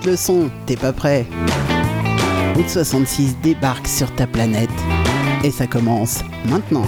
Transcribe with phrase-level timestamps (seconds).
[0.00, 1.26] monte le son, t'es pas prêt?
[2.54, 4.70] Route 66 débarque sur ta planète.
[5.42, 6.84] Et ça commence maintenant.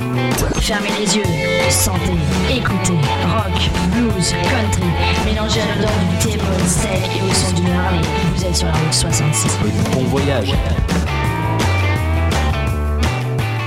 [0.61, 1.23] Fermez les yeux,
[1.71, 2.13] sentez,
[2.51, 4.83] écoutez, rock, blues, country,
[5.25, 5.91] mélangez à l'odeur
[6.21, 8.01] du thé, sec et au son du Harley.
[8.35, 9.59] Vous êtes sur la route 66.
[9.95, 10.53] Bon voyage.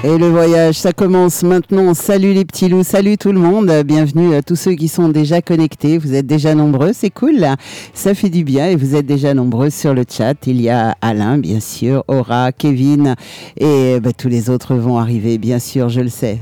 [0.06, 1.96] Et le voyage, ça commence maintenant.
[1.96, 3.72] Salut les petits loups, salut tout le monde.
[3.84, 5.98] Bienvenue à tous ceux qui sont déjà connectés.
[5.98, 7.48] Vous êtes déjà nombreux, c'est cool.
[7.96, 10.36] Ça fait du bien et vous êtes déjà nombreux sur le chat.
[10.46, 13.16] Il y a Alain, bien sûr, Aura, Kevin
[13.60, 16.40] et bah, tous les autres vont arriver, bien sûr, je le sais.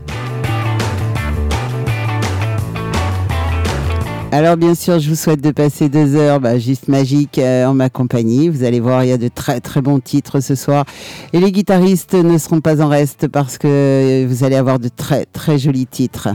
[4.33, 7.75] Alors bien sûr, je vous souhaite de passer deux heures bah, juste magiques euh, en
[7.75, 8.49] ma compagnie.
[8.49, 10.85] Vous allez voir, il y a de très très bons titres ce soir.
[11.33, 14.87] Et les guitaristes ne seront pas en reste parce que euh, vous allez avoir de
[14.87, 16.29] très très jolis titres.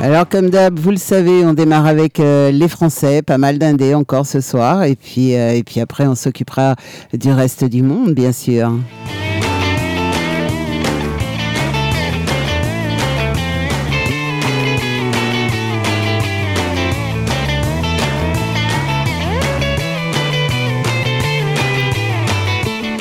[0.00, 3.94] Alors comme d'hab, vous le savez, on démarre avec euh, les Français, pas mal d'indés
[3.94, 6.76] encore ce soir, et puis, euh, et puis après on s'occupera
[7.12, 8.72] du reste du monde, bien sûr.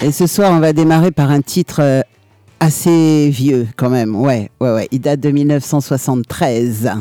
[0.02, 2.02] Et ce soir, on va démarrer par un titre euh,
[2.59, 4.16] assez vieux quand même.
[4.16, 4.88] Ouais, ouais, ouais.
[4.91, 6.91] Il date de 1973.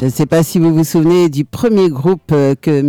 [0.00, 2.80] Je ne sais pas si vous vous souvenez du premier groupe euh, que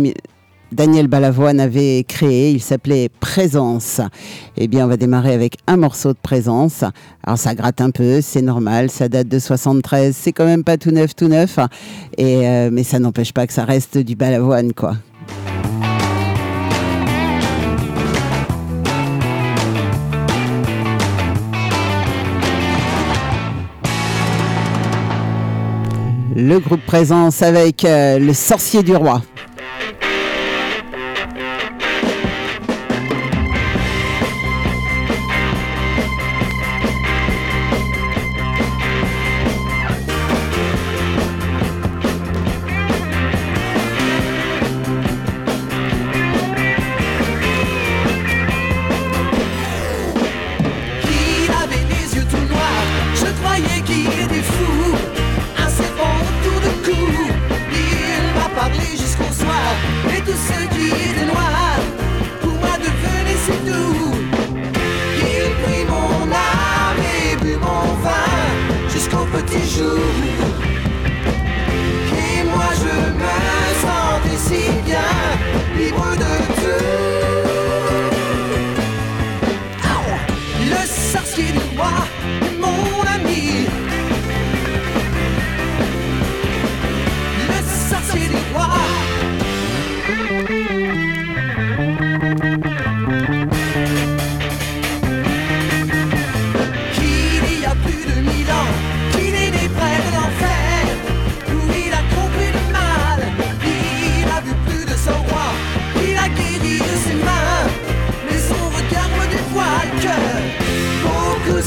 [0.72, 2.52] Daniel Balavoine avait créé.
[2.52, 4.00] Il s'appelait Présence.
[4.56, 6.82] Eh bien, on va démarrer avec un morceau de Présence.
[7.22, 8.90] Alors, ça gratte un peu, c'est normal.
[8.90, 10.16] Ça date de 73.
[10.18, 11.58] C'est quand même pas tout neuf, tout neuf.
[12.18, 14.94] Euh, mais ça n'empêche pas que ça reste du Balavoine, quoi.
[26.34, 29.20] Le groupe Présence avec euh, le sorcier du roi.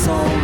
[0.05, 0.34] song.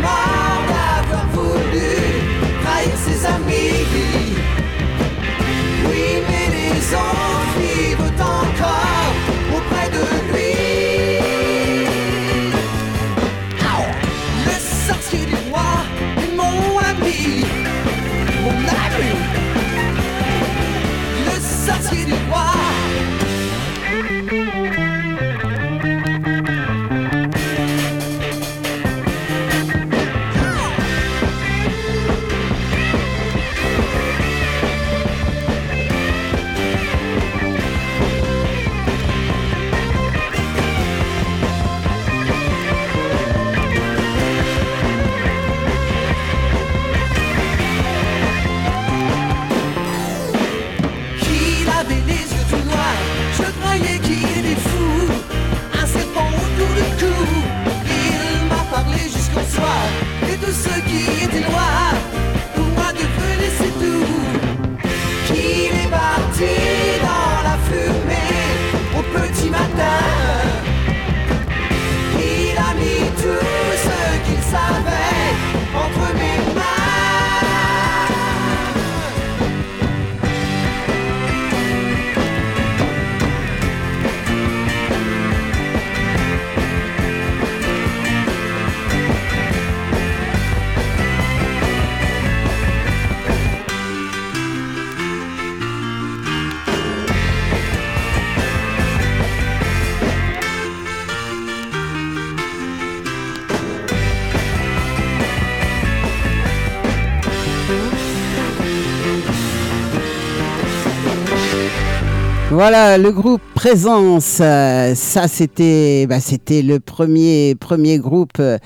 [112.64, 118.56] Voilà, le groupe Présence, euh, ça c'était bah, c'était le premier, premier groupe euh,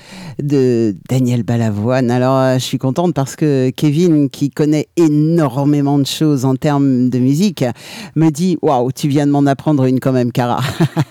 [0.41, 2.11] de Daniel Balavoine.
[2.11, 7.09] Alors euh, je suis contente parce que Kevin, qui connaît énormément de choses en termes
[7.09, 7.65] de musique,
[8.15, 10.59] me dit Waouh, tu viens de m'en apprendre une quand même, Cara.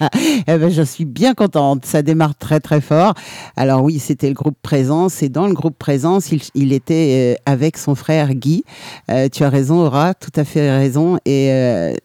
[0.46, 3.14] eh ben, je suis bien contente, ça démarre très très fort.
[3.56, 7.94] Alors oui, c'était le groupe Présence et dans le groupe Présence, il, était avec son
[7.94, 8.64] frère Guy.
[9.32, 11.18] tu as raison, Aura, tout à fait raison.
[11.24, 11.50] Et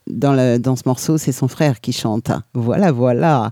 [0.06, 2.30] dans, le, dans ce morceau, c'est son frère qui chante.
[2.54, 3.50] Voilà, voilà.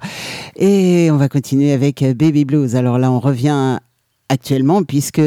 [0.57, 2.77] Et on va continuer avec Baby Blues.
[2.77, 3.70] Alors là, on revient
[4.31, 5.21] actuellement puisque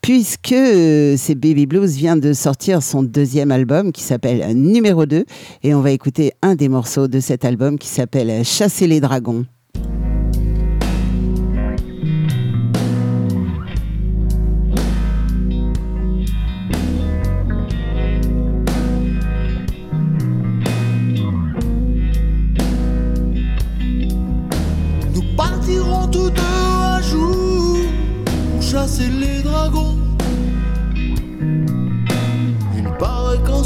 [0.00, 5.24] puisque euh, c'est Baby Blues vient de sortir son deuxième album qui s'appelle Numéro 2
[5.62, 9.46] et on va écouter un des morceaux de cet album qui s'appelle Chasser les dragons.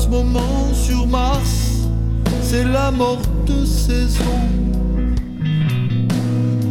[0.09, 1.89] Moment sur Mars,
[2.43, 4.25] c'est la morte saison.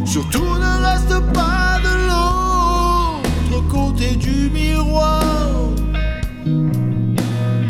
[0.04, 5.22] Surtout ne reste pas de l'autre côté du miroir.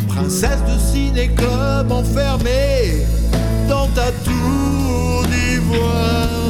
[0.07, 3.05] Princesse de ciné-club enfermée
[3.67, 6.48] dans ta tour d'ivoire.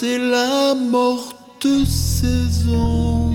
[0.00, 3.32] C'est la morte saison.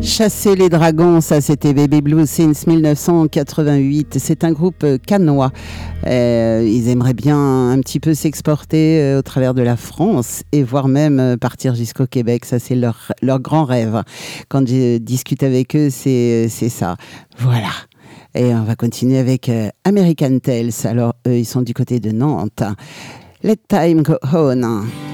[0.00, 4.16] Chasser les dragons, ça c'était Baby Blue since 1988.
[4.18, 5.50] C'est un groupe canois.
[6.06, 10.62] Euh, ils aimeraient bien un petit peu s'exporter euh, au travers de la France et
[10.62, 12.46] voire même euh, partir jusqu'au Québec.
[12.46, 14.02] Ça c'est leur, leur grand rêve.
[14.48, 16.96] Quand je discute avec eux, c'est ça.
[17.36, 17.72] Voilà.
[18.34, 19.50] Et on va continuer avec
[19.84, 20.70] American Tales.
[20.84, 22.62] Alors eux, ils sont du côté de Nantes.
[23.44, 24.18] Let time go
[24.62, 25.11] on.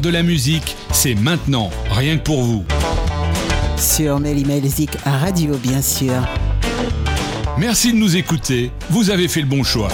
[0.00, 2.64] De la musique, c'est maintenant, rien que pour vous.
[3.76, 6.26] Sur Mélimelzik Radio, bien sûr.
[7.58, 9.88] Merci de nous écouter, vous avez fait le bon choix.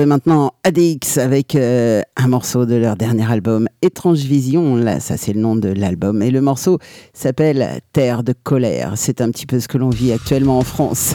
[0.00, 4.76] Maintenant ADX avec euh, un morceau de leur dernier album, Étrange Vision.
[4.76, 6.22] Là, ça c'est le nom de l'album.
[6.22, 6.78] Et le morceau
[7.12, 8.94] s'appelle Terre de colère.
[8.96, 11.14] C'est un petit peu ce que l'on vit actuellement en France.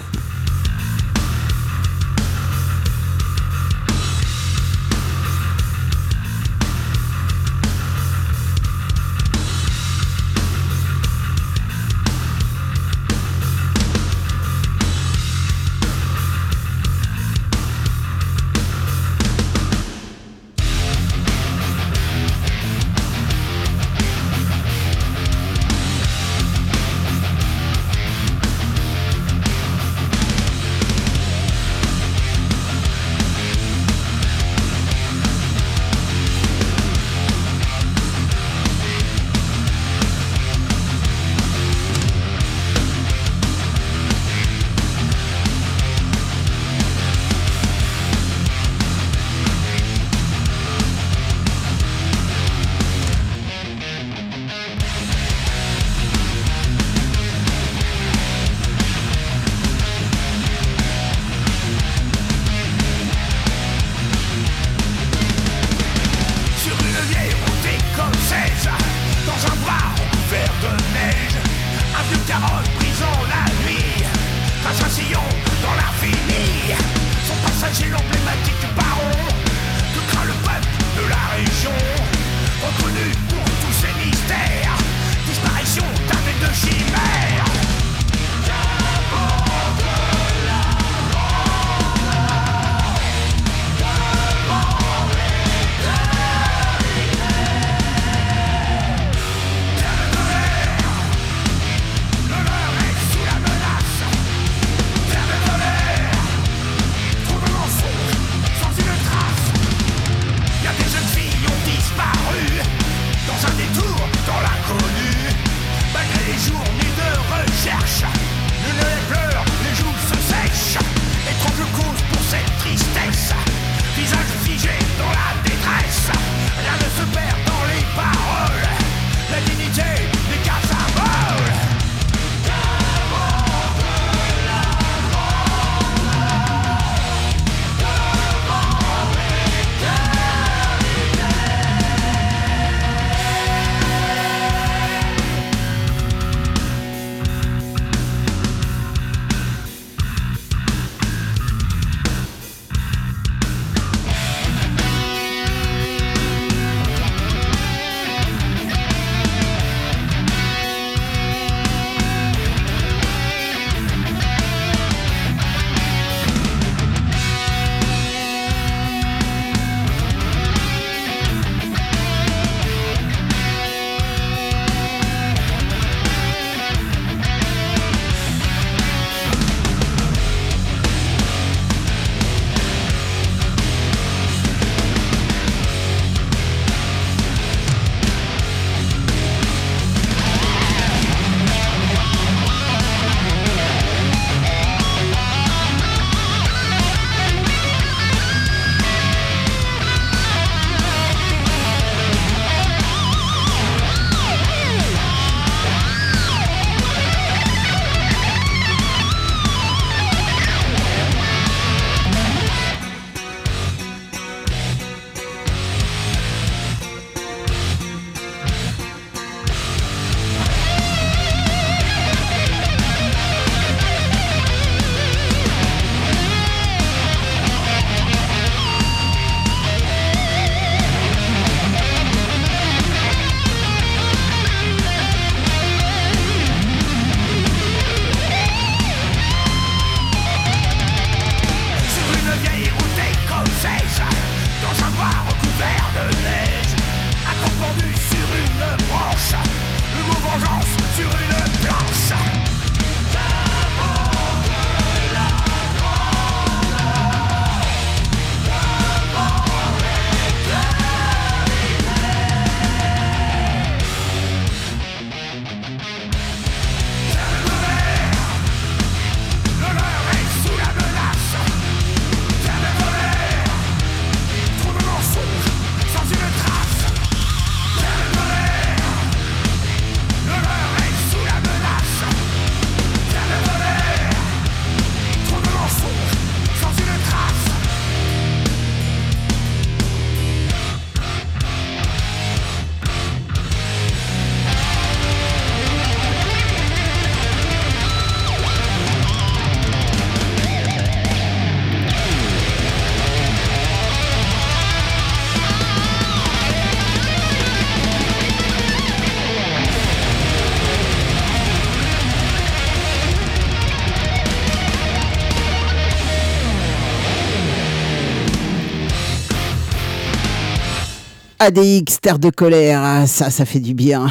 [321.48, 324.08] ADX, Terre de colère, ah, ça, ça fait du bien.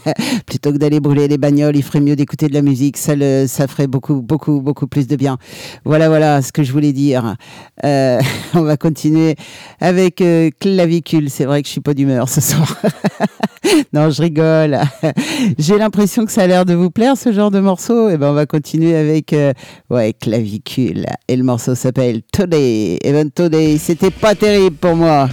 [0.46, 2.96] Plutôt que d'aller brûler les bagnoles, il ferait mieux d'écouter de la musique.
[2.96, 5.38] Ça, le, ça ferait beaucoup, beaucoup, beaucoup plus de bien.
[5.84, 7.36] Voilà, voilà ce que je voulais dire.
[7.84, 8.18] Euh,
[8.54, 9.36] on va continuer
[9.80, 11.30] avec euh, Clavicule.
[11.30, 12.82] C'est vrai que je suis pas d'humeur ce soir.
[13.92, 14.80] non, je rigole.
[15.58, 18.08] J'ai l'impression que ça a l'air de vous plaire ce genre de morceau.
[18.08, 19.52] Et eh ben, on va continuer avec euh,
[19.90, 21.06] ouais Clavicule.
[21.28, 22.98] Et le morceau s'appelle Today.
[23.00, 25.28] Et ben Today, c'était pas terrible pour moi.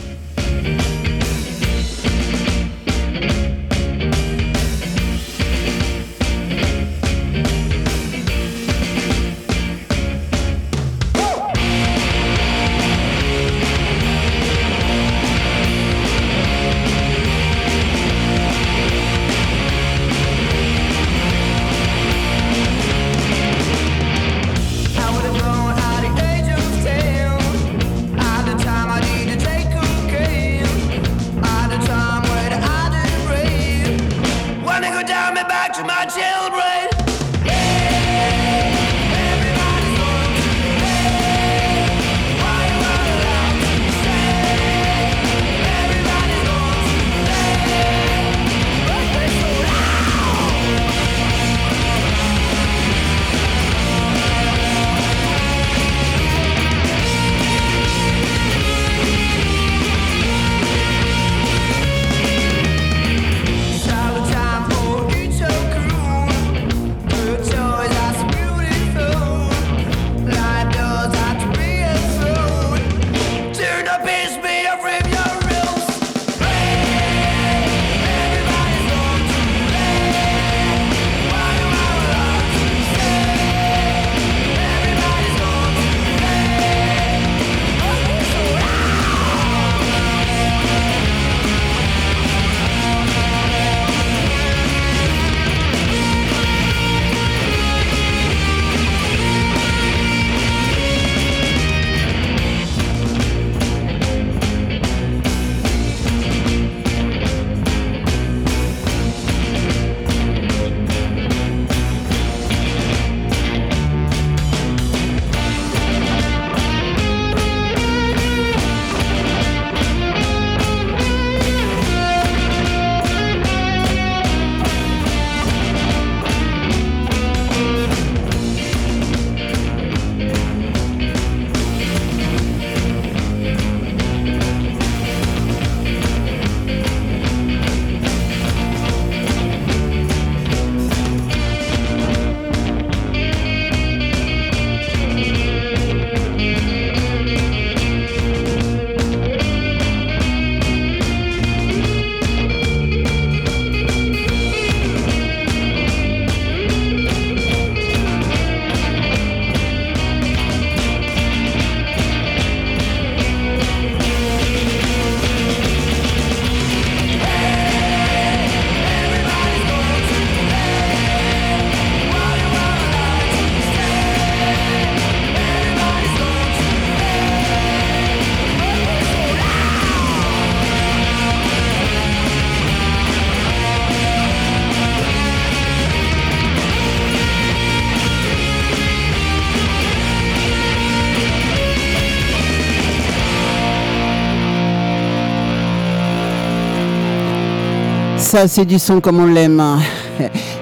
[198.27, 199.63] Ça, c'est du son comme on l'aime.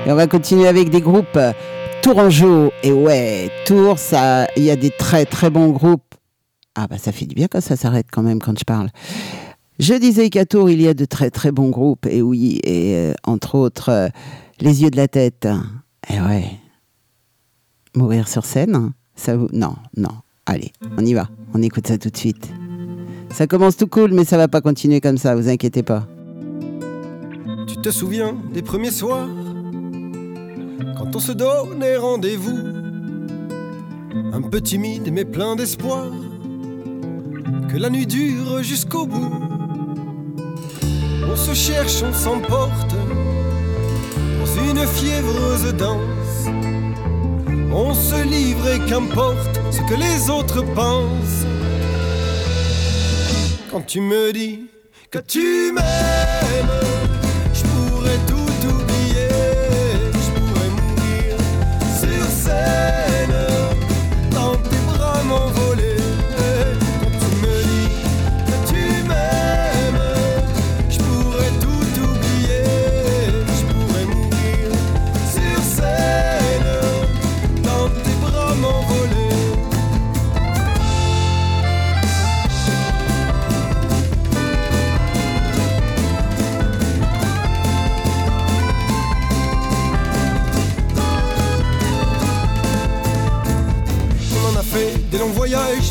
[0.06, 1.40] Et on va continuer avec des groupes
[2.04, 2.72] Tourangeau.
[2.84, 6.14] Et ouais, Tours, ça, il y a des très très bons groupes.
[6.76, 8.92] Ah bah ça fait du bien quand ça s'arrête quand même quand je parle.
[9.80, 12.06] Je disais qu'à Tours, il y a de très très bons groupes.
[12.06, 14.10] Et oui, et euh, entre autres, euh,
[14.60, 15.48] Les Yeux de la Tête.
[16.08, 16.46] Et ouais.
[17.96, 19.50] Mourir sur scène, ça vous...
[19.54, 20.12] Non, non.
[20.46, 21.30] Allez, on y va.
[21.56, 22.48] On écoute ça tout de suite.
[23.32, 26.08] Ça commence tout cool, mais ça va pas continuer comme ça, vous inquiétez pas.
[27.68, 29.28] Tu te souviens des premiers soirs?
[30.98, 32.60] Quand on se donnait rendez-vous.
[34.34, 36.06] Un peu timide mais plein d'espoir.
[37.70, 39.34] Que la nuit dure jusqu'au bout.
[41.28, 42.96] On se cherche, on s'emporte.
[44.40, 46.50] Dans une fiévreuse danse.
[47.74, 51.46] On se livre et qu'importe ce que les autres pensent.
[53.72, 54.68] Quand tu me dis
[55.12, 57.05] que tu m'aimes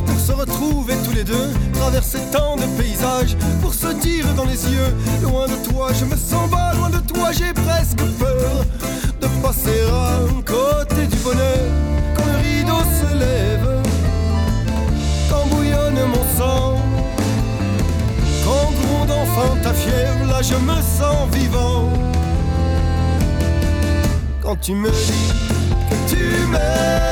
[0.04, 4.68] pour se retrouver tous les deux, traverser tant de paysages pour se dire dans les
[4.68, 8.64] yeux, loin de toi je me sens bas, loin de toi j'ai presque peur
[9.20, 11.68] de passer à un côté du bonheur
[12.16, 13.82] quand le rideau se lève,
[15.30, 16.76] quand bouillonne mon sang,
[18.44, 21.92] quand gronde enfin ta fièvre, là je me sens vivant.
[24.42, 25.32] Quand tu me dis
[25.90, 27.03] que tu m'aimes,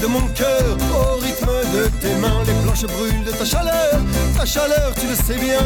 [0.00, 4.00] de mon cœur, au rythme de tes mains, les planches brûlent de ta chaleur.
[4.36, 5.60] Ta chaleur, tu le sais bien,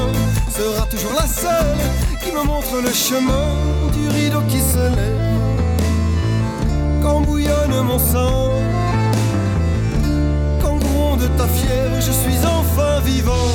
[0.50, 1.76] sera toujours la seule
[2.22, 3.48] qui me montre le chemin
[3.92, 5.52] du rideau qui se lève.
[7.02, 8.52] Quand bouillonne mon sang,
[10.62, 13.50] quand gronde ta fièvre, je suis enfin vivant.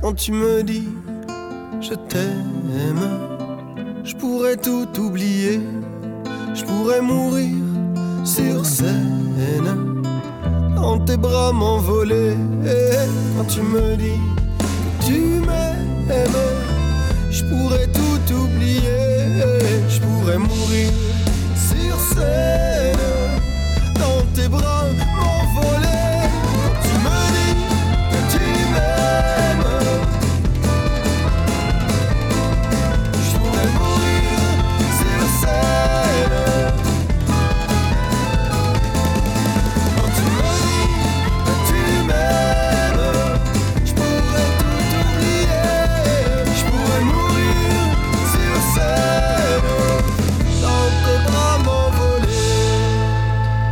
[0.00, 0.88] Quand tu me dis,
[1.80, 2.53] je t'aime.
[13.54, 14.43] Tu me dis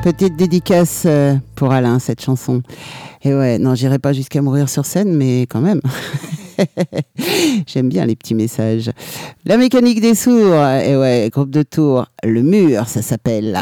[0.02, 2.62] Petite dédicace euh, pour Alain, cette chanson.
[3.22, 5.80] Et ouais, non, j'irai pas jusqu'à mourir sur scène, mais quand même.
[7.68, 8.90] J'aime bien les petits messages.
[9.44, 13.60] La mécanique des sourds, et ouais, groupe de tours, le mur, ça s'appelle.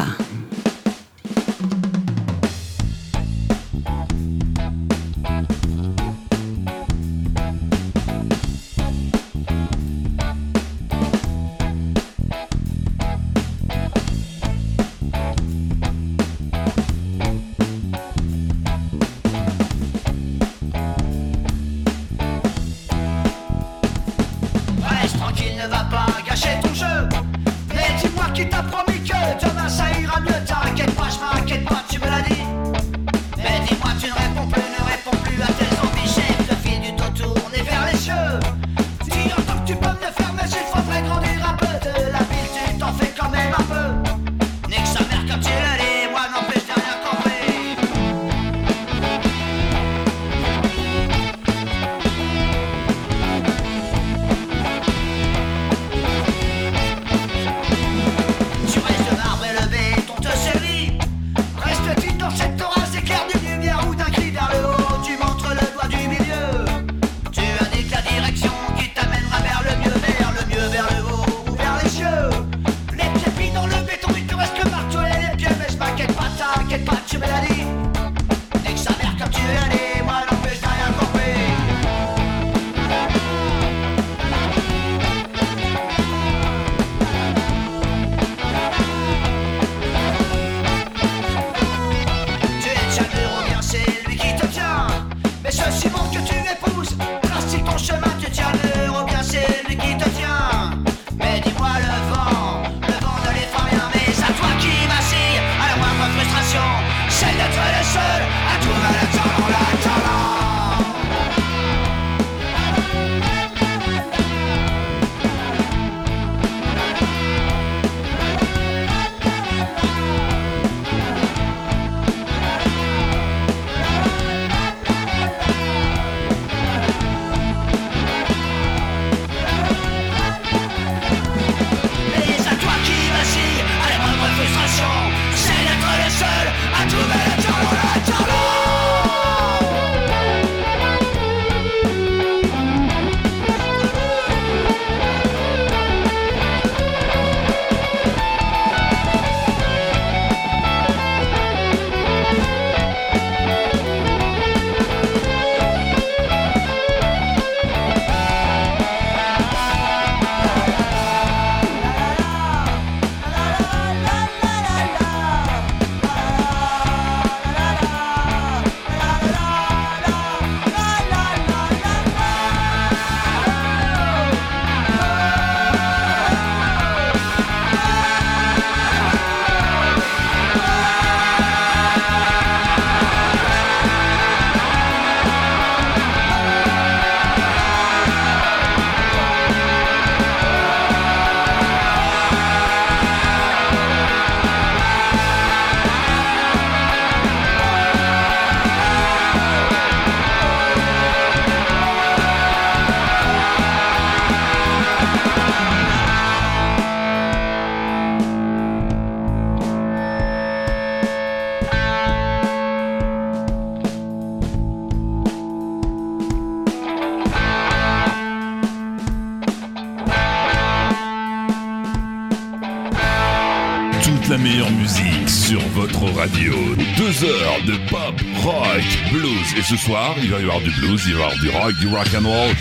[226.21, 226.53] Radio.
[226.97, 228.13] Deux heures de pop,
[228.43, 229.55] rock, blues.
[229.57, 231.73] Et ce soir, il va y avoir du blues, il va y avoir du rock,
[231.79, 232.55] du rock and roll.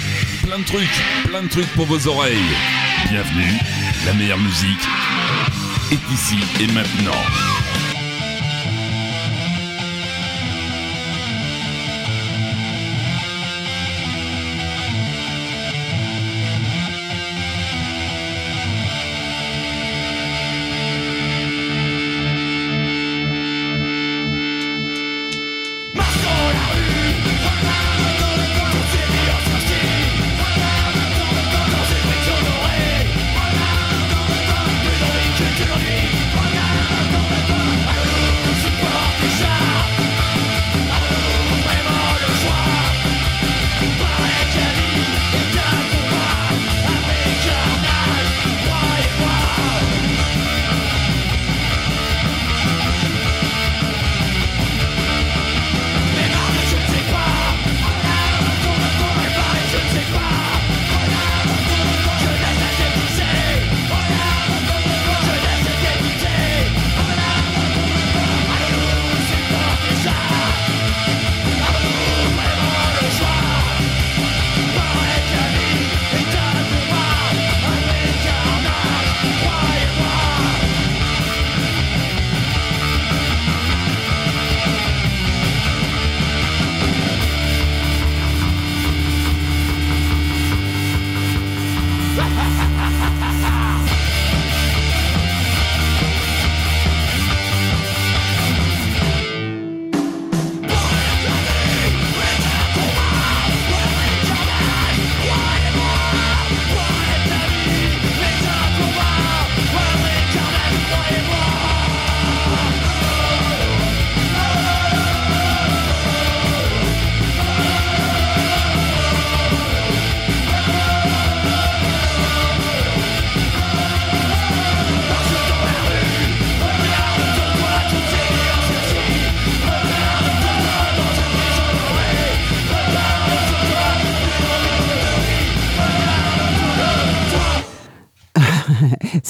[0.46, 2.38] Plein de trucs, plein de trucs pour vos oreilles.
[3.10, 3.58] Bienvenue,
[4.06, 4.88] la meilleure musique
[5.92, 7.59] est ici et maintenant.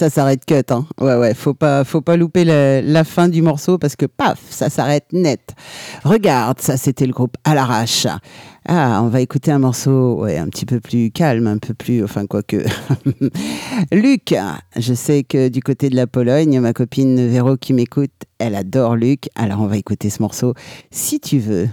[0.01, 0.55] Ça s'arrête cut.
[0.71, 0.87] Hein.
[0.99, 4.71] Ouais, ouais, faut pas, faut pas louper la, fin du morceau parce que paf, ça
[4.71, 5.55] s'arrête net.
[6.05, 8.07] Regarde, ça c'était le groupe à l'arrache.
[8.67, 12.03] Ah, on va écouter un morceau ouais, un petit peu plus calme, un peu plus,
[12.03, 12.65] enfin quoique.
[13.93, 14.35] Luc,
[14.75, 18.97] je sais que du côté de la Pologne, ma copine Véro qui m'écoute, elle adore
[18.97, 19.29] Luc.
[19.35, 20.55] Alors on va écouter ce morceau
[20.91, 21.69] si tu veux.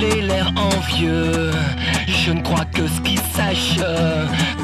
[0.00, 1.50] L'air envieux.
[2.06, 3.80] Je ne crois que ce qui sèche.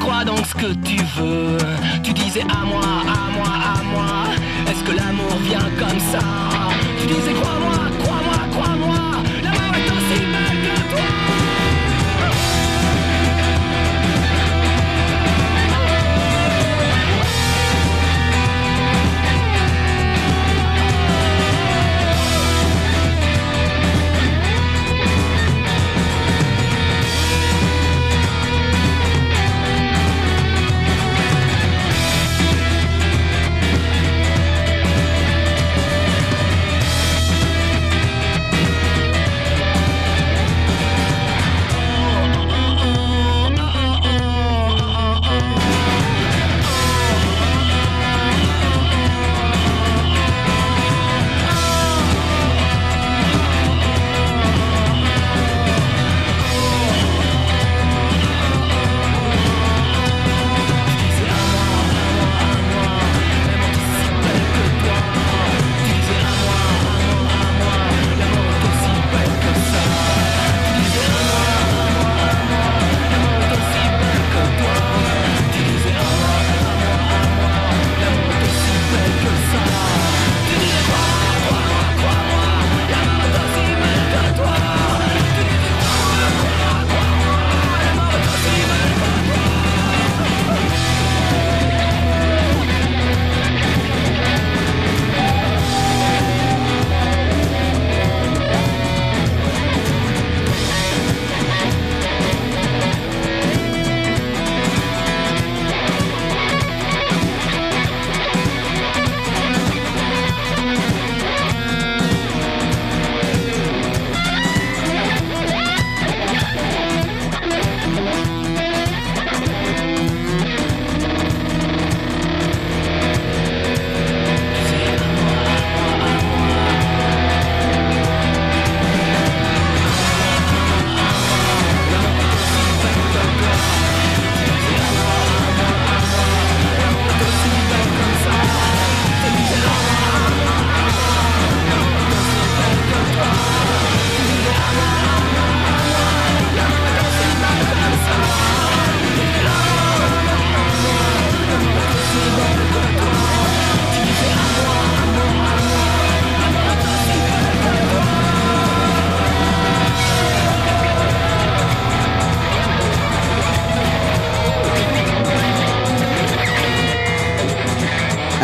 [0.01, 1.59] Crois donc ce que tu veux.
[2.03, 4.09] Tu disais à moi, à moi, à moi.
[4.68, 6.20] Est-ce que l'amour vient comme ça?
[7.01, 8.95] Tu disais crois-moi, crois-moi, crois-moi.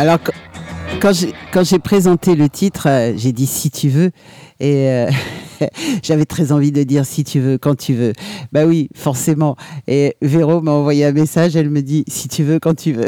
[0.03, 0.31] Alors, qu-
[1.01, 4.11] quand j'ai, présenté le titre, euh, j'ai dit si tu veux.
[4.59, 5.09] Et euh,
[6.03, 8.11] j'avais très envie de dire si tu veux, quand tu veux.
[8.51, 9.55] Bah oui, forcément.
[9.87, 13.05] Et Véro m'a envoyé un message, elle me dit si tu veux, quand tu veux.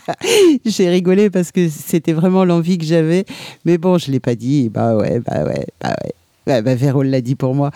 [0.64, 3.26] j'ai rigolé parce que c'était vraiment l'envie que j'avais.
[3.66, 4.70] Mais bon, je ne l'ai pas dit.
[4.70, 6.12] Bah ouais, bah ouais, bah ouais.
[6.46, 7.72] Ouais, bah Véro l'a dit pour moi.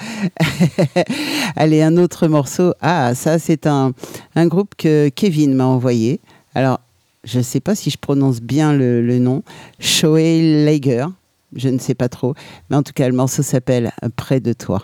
[1.56, 2.72] Allez, un autre morceau.
[2.80, 3.92] Ah, ça, c'est un,
[4.34, 6.20] un groupe que Kevin m'a envoyé.
[6.54, 6.80] Alors,
[7.26, 9.42] je ne sais pas si je prononce bien le, nom.
[9.80, 11.06] Shoei Lager.
[11.54, 12.34] Je ne sais pas trop.
[12.70, 14.82] Mais en tout cas, le morceau s'appelle Près de toi.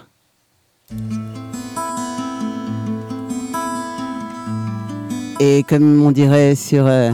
[5.40, 7.12] Et comme on dirait sur, euh,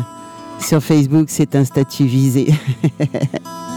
[0.60, 2.52] sur Facebook, c'est un statut visé.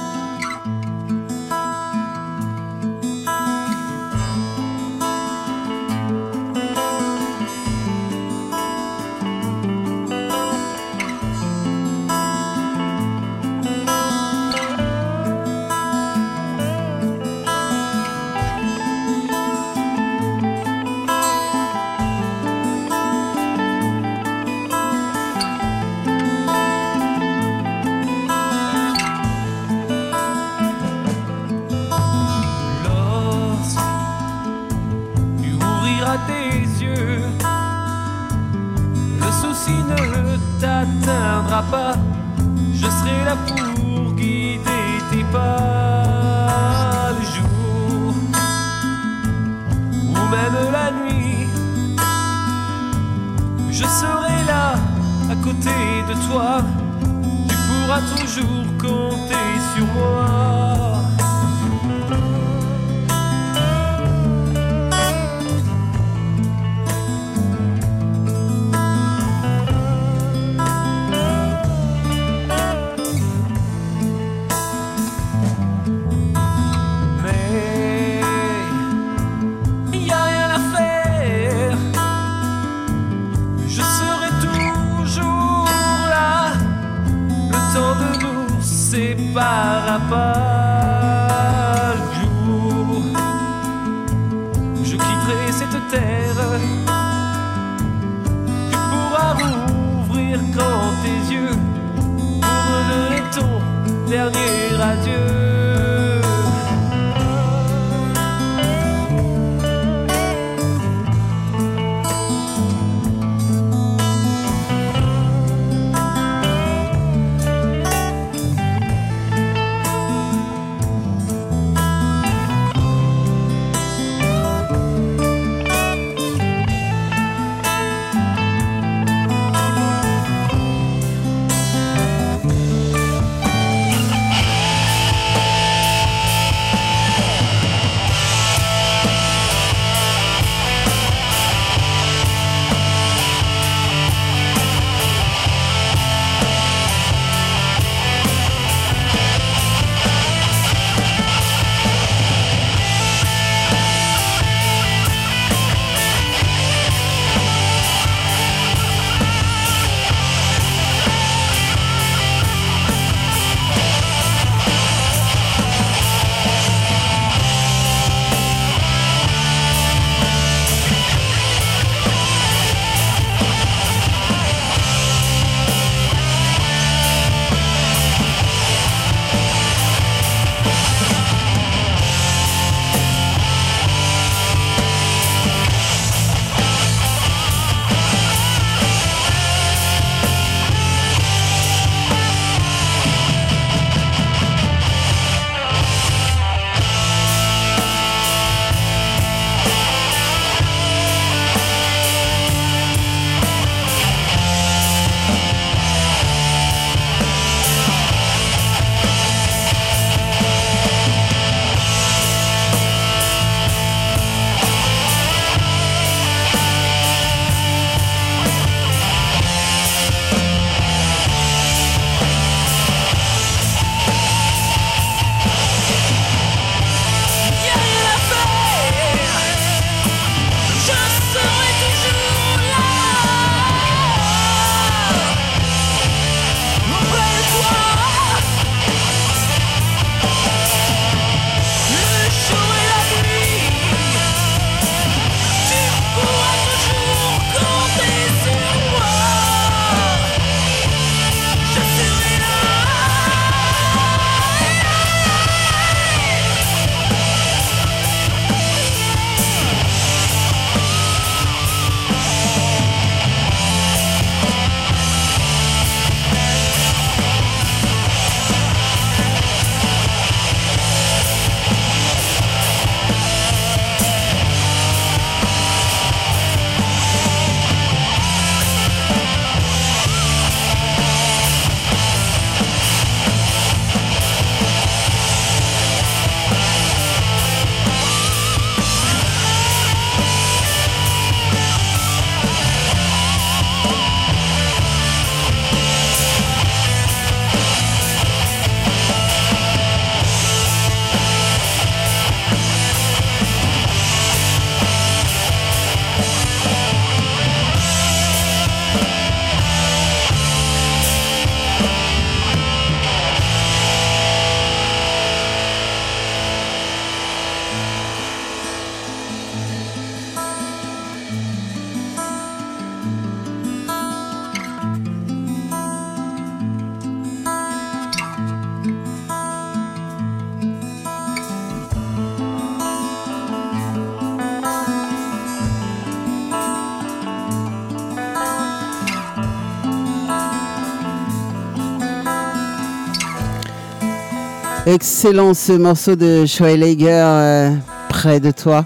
[345.02, 347.72] Excellent ce morceau de Schweilager, euh,
[348.08, 348.86] près de toi.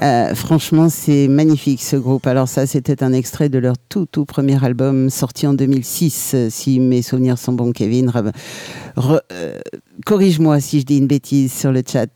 [0.00, 2.28] Euh, franchement, c'est magnifique ce groupe.
[2.28, 6.30] Alors ça, c'était un extrait de leur tout tout premier album sorti en 2006.
[6.34, 8.12] euh, Si mes souvenirs sont bons, Kevin,
[9.32, 9.58] euh,
[10.06, 12.06] corrige-moi si je dis une bêtise sur le chat.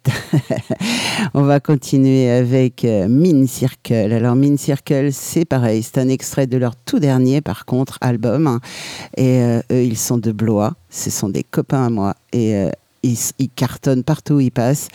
[1.35, 4.13] On va continuer avec Mean Circle.
[4.13, 8.47] Alors Mean Circle, c'est pareil, c'est un extrait de leur tout dernier, par contre, album.
[8.47, 8.61] hein.
[9.17, 9.41] Et
[9.73, 10.75] eux, ils sont de Blois.
[10.91, 12.15] Ce sont des copains à moi.
[12.33, 12.55] Et
[13.03, 14.89] ils, cartonnent partout où ils passent.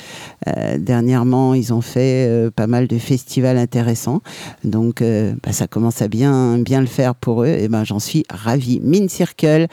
[0.47, 4.21] Euh, dernièrement, ils ont fait euh, pas mal de festivals intéressants.
[4.63, 7.47] Donc, euh, bah, ça commence à bien, bien le faire pour eux.
[7.47, 8.79] Et ben, j'en suis ravi.
[8.81, 9.67] Mean Circle,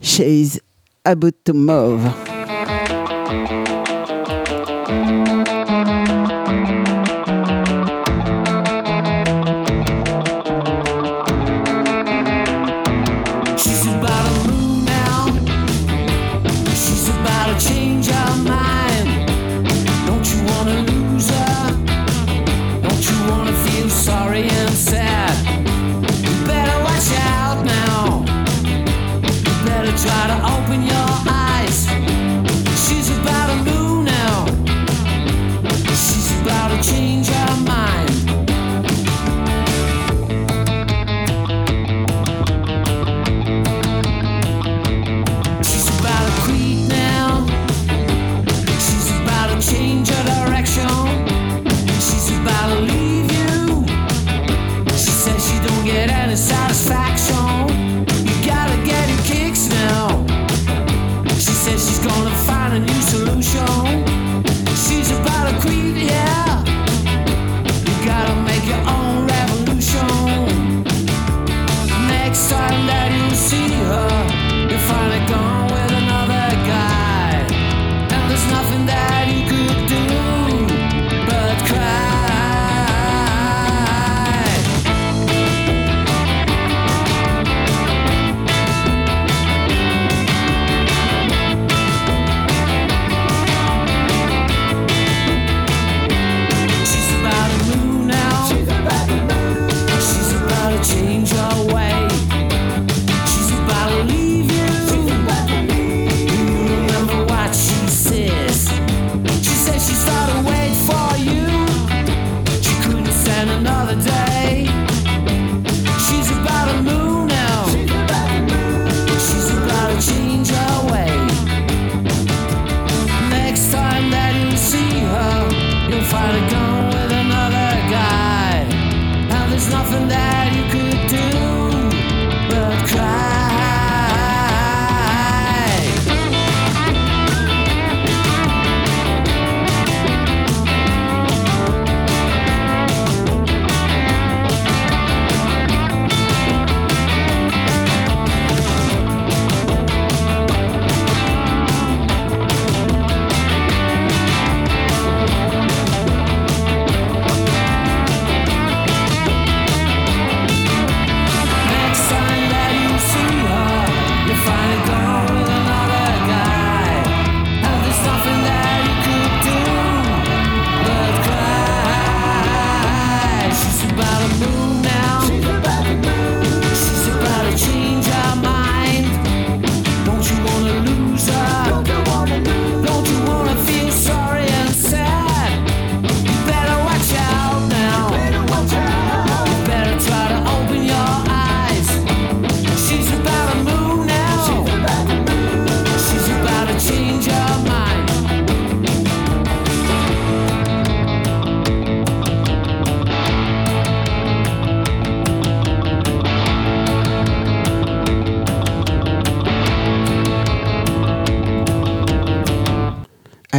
[0.00, 0.60] Chase
[1.04, 1.52] About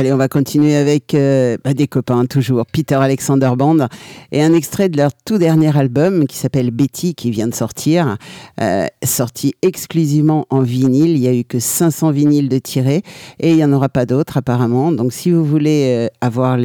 [0.02, 2.66] Allez, on va continuer avec euh, bah, des copains, toujours.
[2.66, 3.88] Peter Alexander Band
[4.32, 8.18] et un extrait de leur tout dernier album qui s'appelle Betty, qui vient de sortir,
[8.60, 11.12] euh, sorti exclusivement en vinyle.
[11.12, 13.04] Il n'y a eu que 500 vinyles de tirés
[13.40, 14.92] et il n'y en aura pas d'autres apparemment.
[14.92, 16.58] Donc, si vous voulez euh, avoir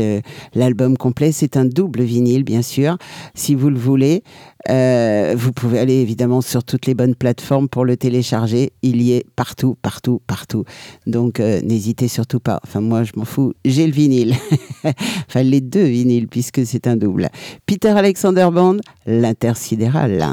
[0.55, 2.97] l'album complet, c'est un double vinyle, bien sûr.
[3.34, 4.22] Si vous le voulez,
[4.68, 8.72] euh, vous pouvez aller évidemment sur toutes les bonnes plateformes pour le télécharger.
[8.82, 10.64] Il y est partout, partout, partout.
[11.07, 12.61] Donc euh, n'hésitez surtout pas.
[12.64, 14.34] Enfin moi je m'en fous, j'ai le vinyle.
[15.28, 17.28] enfin les deux vinyles puisque c'est un double.
[17.66, 20.24] Peter Alexander Band, l'intersidéral.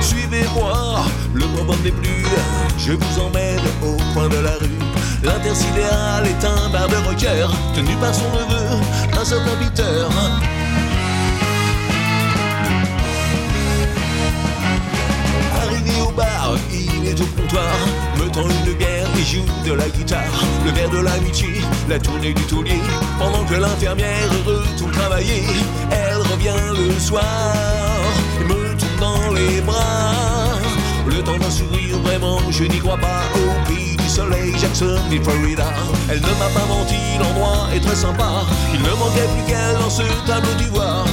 [0.00, 2.24] Suivez-moi, le moment n'est plus.
[2.78, 4.78] Je vous emmène au coin de la rue.
[5.22, 8.80] L'intersidéral est un bar de rocker, tenu par son neveu,
[9.12, 10.06] un certain Peter.
[15.62, 17.76] Arrivé au bar, il est au comptoir,
[18.18, 20.22] me tend une bière et joue de la guitare.
[20.64, 21.60] Le verre de l'amitié,
[21.90, 22.80] la tournée du taulier.
[23.18, 25.44] Pendant que l'infirmière retourne travailler,
[25.90, 27.22] elle revient le soir
[31.06, 33.22] Le temps d'un sourire, vraiment, je n'y crois pas.
[33.34, 35.72] Au pays du soleil, Jackson et Florida.
[36.10, 38.44] Elle ne m'a pas menti, l'endroit est très sympa.
[38.74, 41.06] Il ne manquait plus qu'elle dans ce tableau d'ivoire.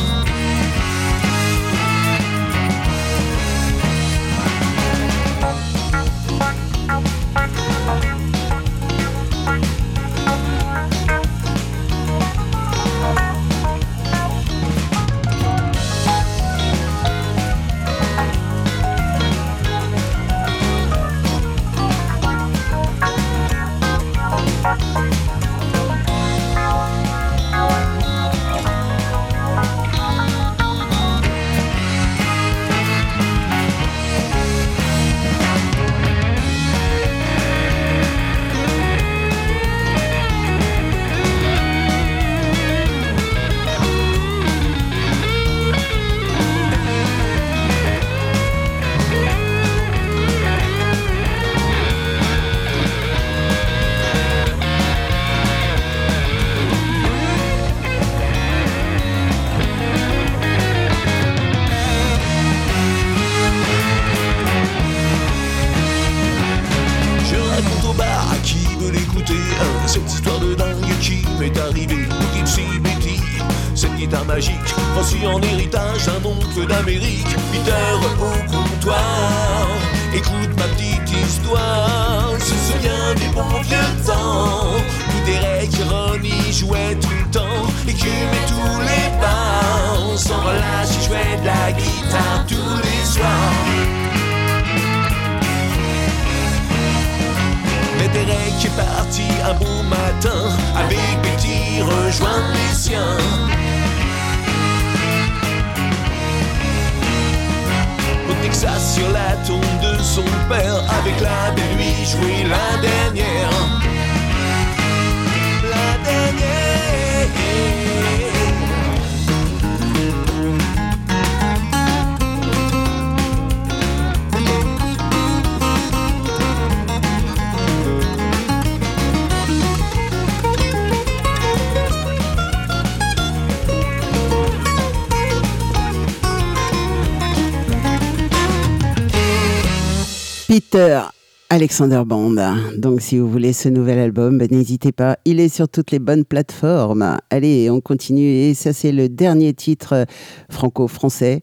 [141.49, 142.35] Alexander Band.
[142.77, 145.17] Donc, si vous voulez ce nouvel album, ben, n'hésitez pas.
[145.25, 147.17] Il est sur toutes les bonnes plateformes.
[147.29, 148.27] Allez, on continue.
[148.27, 150.05] Et ça, c'est le dernier titre euh,
[150.49, 151.41] franco-français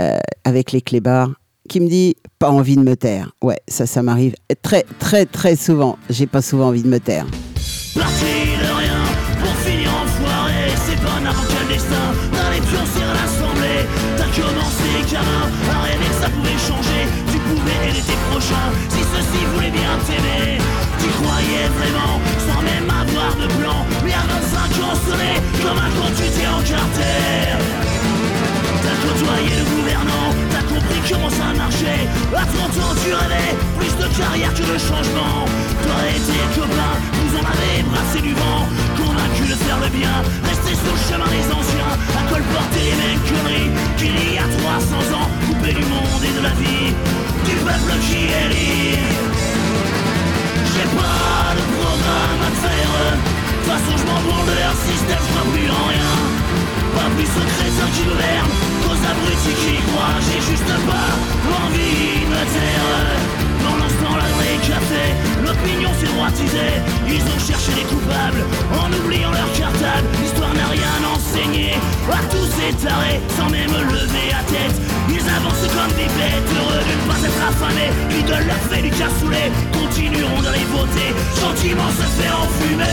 [0.00, 1.32] euh, avec les clébards
[1.68, 3.32] qui me dit pas envie de me taire.
[3.42, 5.96] Ouais, ça, ça m'arrive très, très, très souvent.
[6.10, 7.26] J'ai pas souvent envie de me taire.
[7.94, 9.03] De rien
[31.10, 32.08] comment ça marchait.
[32.34, 35.44] À 30 ans, tu rêvais plus de carrière que de changement.
[35.84, 38.64] Toi et tes copains, vous en avez brassé du vent.
[38.96, 40.14] Convaincu de faire le bien,
[40.48, 41.92] rester sur le chemin des anciens.
[42.16, 45.28] À colporter les mêmes conneries qu'il y a 300 ans.
[45.46, 46.92] Coupé du monde et de la vie,
[47.44, 49.34] du peuple qui est libre.
[50.72, 52.92] J'ai pas de programme à te faire.
[52.94, 56.12] De toute façon, je m'en de leur système, je crois plus en rien.
[56.96, 60.18] Pas plus de chrétiens qui gouvernent qu'aux abrutis qui croient.
[60.26, 61.10] J'ai juste pas
[61.64, 63.34] envie de me taire.
[63.64, 64.28] Pendant ce temps, la
[64.68, 65.04] café,
[65.44, 66.74] l'opinion s'est droitisée.
[67.08, 70.06] Ils ont cherché les coupables en oubliant leur cartable.
[70.20, 71.74] L'histoire n'a rien enseigné
[72.12, 74.76] à tous ces tarés sans même lever la tête.
[75.08, 77.90] Ils avancent comme des bêtes, heureux de ne pas être affamés.
[78.10, 80.64] L'idole leur fait du cassoulet, continueront de les
[81.40, 82.84] gentiment se faire enfumer.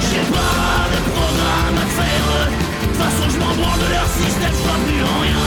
[0.00, 0.69] J'ai pas
[3.10, 5.42] façon je m'en branle de leur système, je crois plus en rien.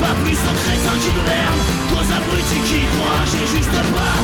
[0.00, 4.16] Pas plus aux crétins qui gouvernent qu'aux abrutis qui croient J'ai juste pas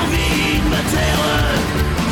[0.00, 2.07] envie de me taire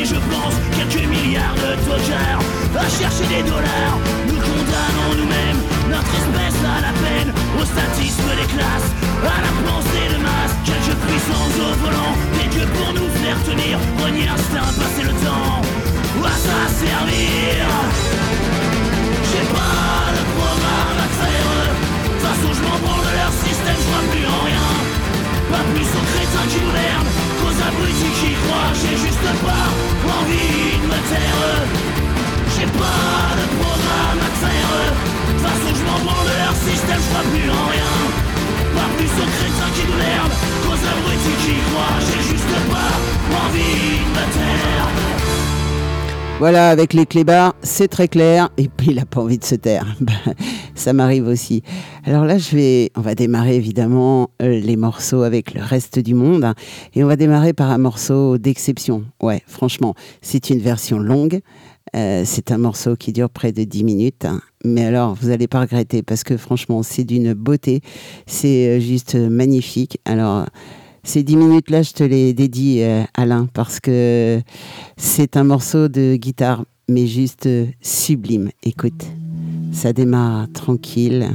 [0.00, 2.42] aussi je pense Quelques milliards de tocards
[2.76, 3.98] à chercher des dollars.
[4.26, 7.34] Nous condamnons nous-mêmes, notre espèce à la peine.
[7.60, 8.90] Au statisme des classes,
[9.22, 10.54] à la pensée de masse.
[10.64, 13.78] Quelques puissances au volant, des dieux pour nous faire tenir.
[14.02, 15.60] Renier l'instinct, passer le temps,
[16.24, 17.66] à ça servir?
[19.28, 21.46] J'ai pas de programme à faire.
[21.60, 24.89] De toute façon je branle leur système, je crois plus en rien
[25.50, 29.66] pas plus aux crétins qui gouvernent qu'aux abrutis qui croient J'ai juste pas
[30.18, 31.62] envie de me taire.
[32.54, 34.70] J'ai pas de programme à faire.
[34.70, 36.00] De toute façon je m'en
[36.40, 37.94] leur système, je crois plus en rien.
[38.76, 42.94] Pas plus aux crétins qui gouvernent qu'aux abrutis qui croient J'ai juste pas
[43.42, 45.49] envie de me taire
[46.40, 48.48] Voilà, avec les clébards, c'est très clair.
[48.56, 49.84] Et puis, il n'a pas envie de se taire.
[50.00, 50.14] Ben,
[50.74, 51.62] Ça m'arrive aussi.
[52.04, 56.14] Alors là, je vais, on va démarrer évidemment euh, les morceaux avec le reste du
[56.14, 56.44] monde.
[56.44, 56.54] hein.
[56.94, 59.04] Et on va démarrer par un morceau d'exception.
[59.22, 61.40] Ouais, franchement, c'est une version longue.
[61.94, 64.24] Euh, c'est un morceau qui dure près de 10 minutes.
[64.24, 64.40] hein.
[64.64, 67.82] Mais alors, vous n'allez pas regretter parce que franchement, c'est d'une beauté.
[68.26, 69.98] C'est euh, juste magnifique.
[70.06, 70.46] Alors,
[71.02, 74.40] ces 10 minutes-là, je te les dédie, euh, Alain, parce que
[74.96, 78.50] c'est un morceau de guitare, mais juste euh, sublime.
[78.62, 79.06] Écoute,
[79.72, 81.28] ça démarre tranquille.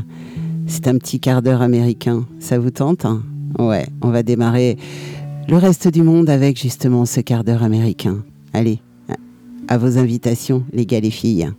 [0.68, 2.26] C'est un petit quart d'heure américain.
[2.40, 3.24] Ça vous tente hein?
[3.60, 4.78] Ouais, on va démarrer
[5.48, 8.24] le reste du monde avec justement ce quart d'heure américain.
[8.54, 8.80] Allez,
[9.68, 11.50] à vos invitations, les gars, les filles.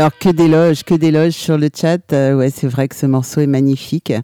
[0.00, 2.14] Alors que d'éloges, que d'éloges sur le chat.
[2.14, 4.14] Euh, ouais, c'est vrai que ce morceau est magnifique.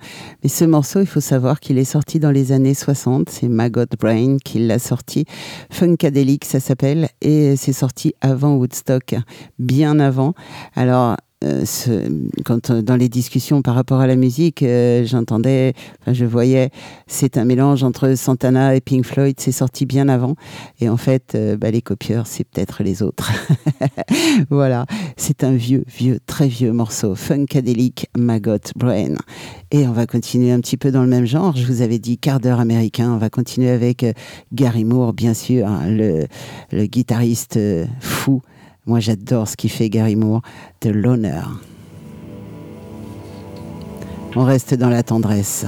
[0.42, 3.28] Mais ce morceau, il faut savoir qu'il est sorti dans les années 60.
[3.28, 5.26] C'est Maggot Brain qui l'a sorti.
[5.70, 7.10] Funkadelic, ça s'appelle.
[7.20, 9.16] Et c'est sorti avant Woodstock,
[9.58, 10.32] bien avant.
[10.76, 12.08] Alors, ce-
[12.44, 16.70] quand euh, dans les discussions par rapport à la musique, euh, j'entendais, enfin, je voyais,
[17.06, 19.36] c'est un mélange entre Santana et Pink Floyd.
[19.38, 20.34] C'est sorti bien avant.
[20.80, 23.32] Et en fait, euh, bah, les copieurs, c'est peut-être les autres.
[24.50, 24.86] voilà,
[25.16, 27.14] c'est un vieux, vieux, très vieux morceau.
[27.14, 29.14] Funkadelic Maggot Brain.
[29.72, 31.56] Et on va continuer un petit peu dans le même genre.
[31.56, 33.12] Je vous avais dit quart d'heure américain.
[33.12, 34.12] On va continuer avec euh,
[34.52, 38.42] Gary Moore, bien sûr, hein, le, guitariste euh, fou.
[38.86, 40.42] Moi, j'adore ce qu'il fait, Gary Moore,
[40.80, 41.60] de l'honneur.
[44.36, 45.66] On reste dans la tendresse.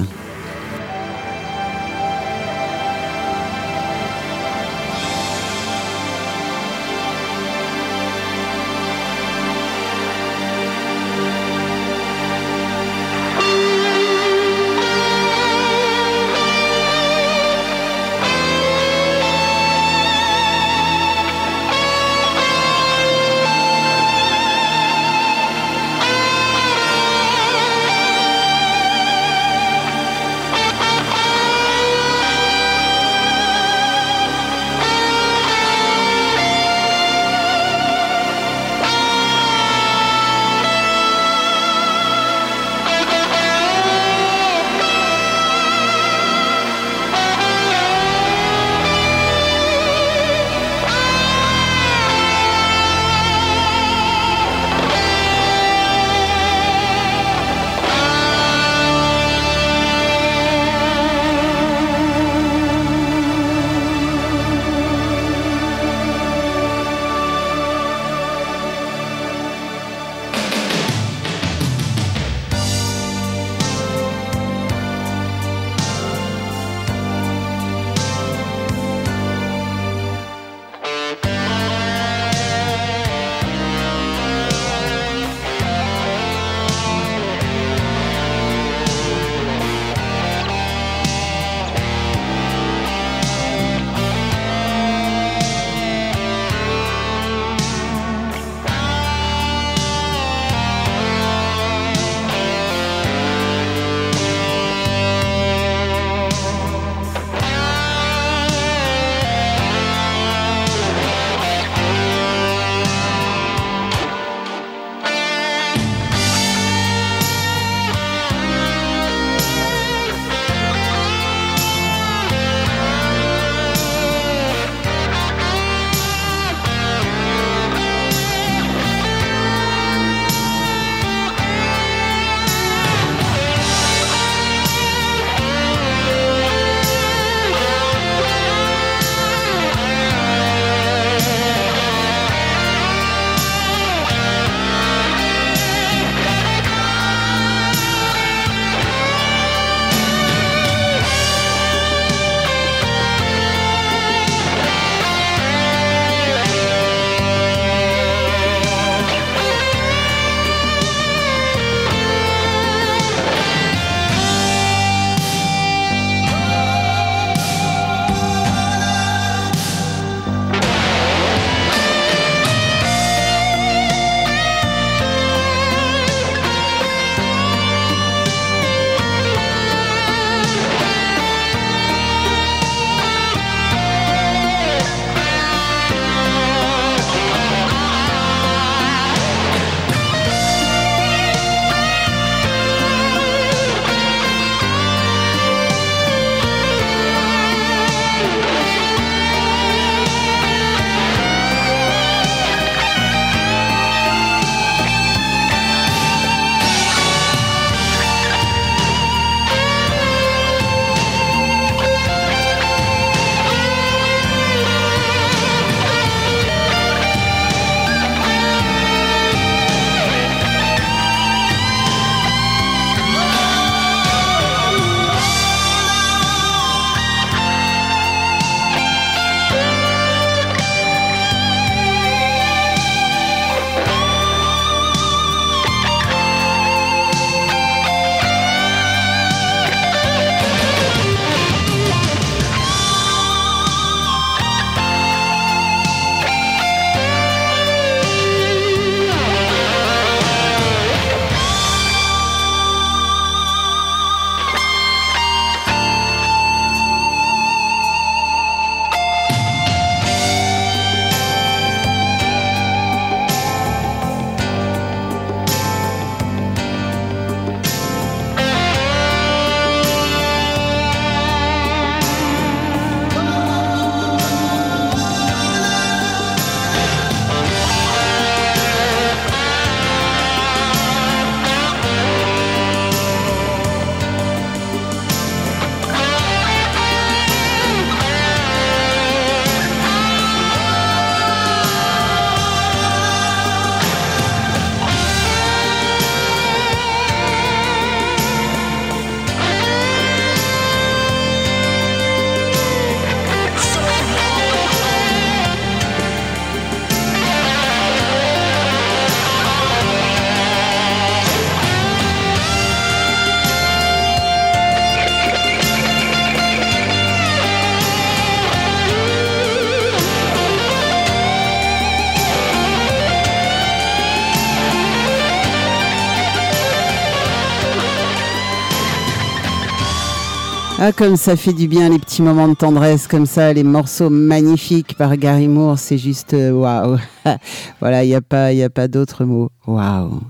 [330.81, 334.09] Ah, comme ça fait du bien les petits moments de tendresse, comme ça, les morceaux
[334.09, 336.97] magnifiques par Gary Moore, c'est juste euh, waouh.
[337.81, 339.49] voilà, il n'y a pas, y pas d'autre mot.
[339.67, 340.21] Waouh.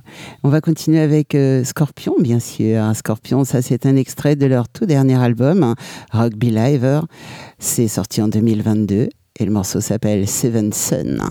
[0.41, 2.81] On va continuer avec euh, Scorpion, bien sûr.
[2.95, 5.75] Scorpion, ça, c'est un extrait de leur tout dernier album, hein,
[6.11, 6.33] Rock
[7.59, 9.09] C'est sorti en 2022
[9.39, 11.21] et le morceau s'appelle Seven Sun.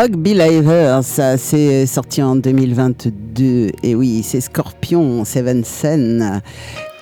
[0.00, 3.68] Rugby Livers, hein, ça c'est sorti en 2022.
[3.82, 6.40] Et oui, c'est Scorpion, Seven Sen.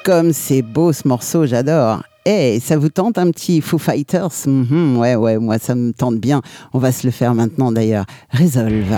[0.05, 2.03] Comme c'est beau ce morceau, j'adore.
[2.27, 4.49] Hey, ça vous tente un petit Foo Fighters?
[4.49, 6.43] Mhm, ouais, ouais, moi ça me tente bien.
[6.73, 8.05] On va se le faire maintenant d'ailleurs.
[8.31, 8.97] Résolve.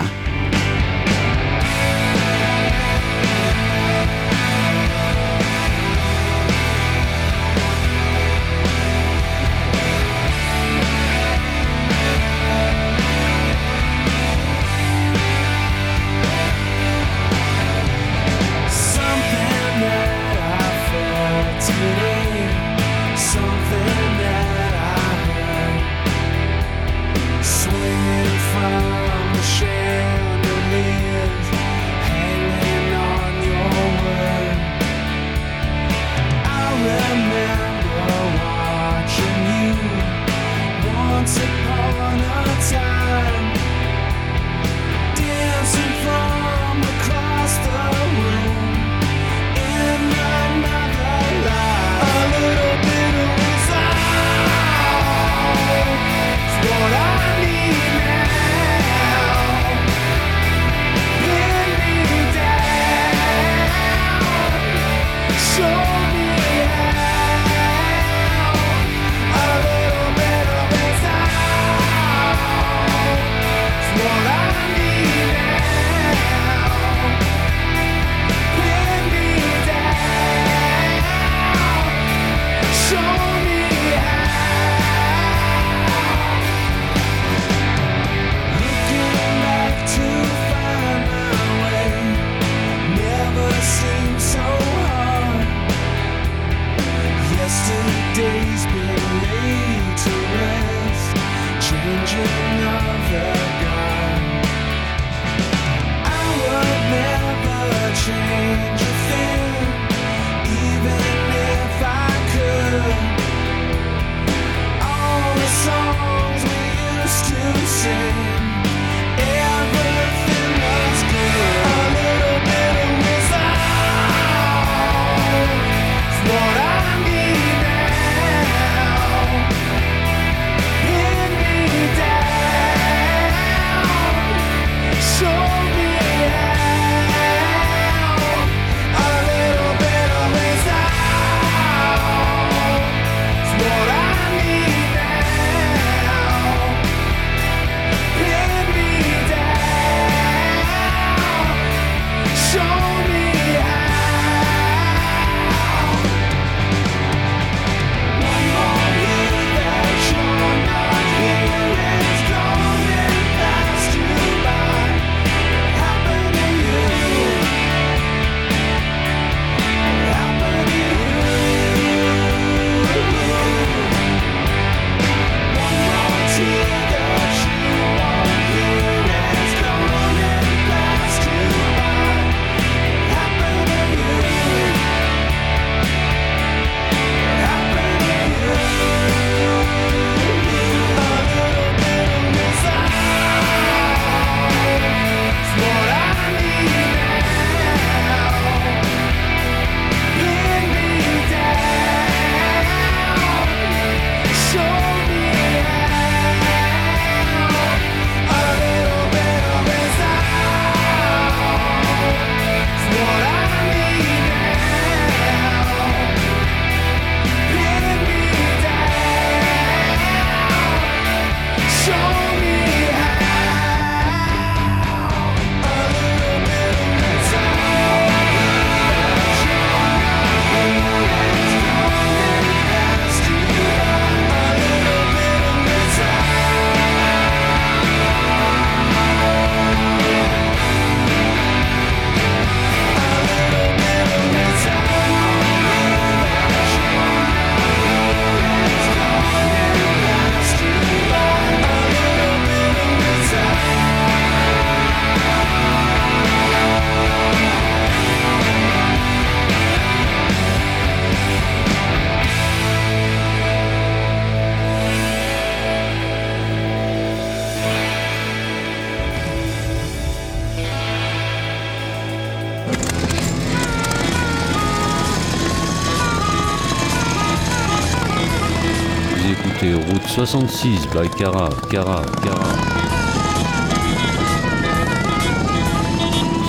[280.27, 282.49] 66, by Cara, Cara, Cara.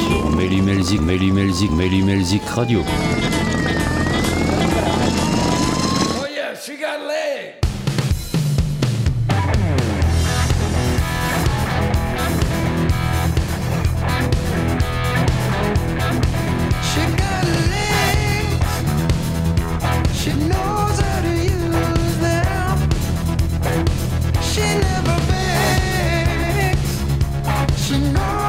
[0.09, 2.83] Sur Méli Melzik, Méli Melzik, Méli Melzik Radio.
[27.91, 28.40] you know.